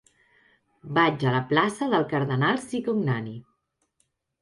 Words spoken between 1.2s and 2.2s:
a la plaça del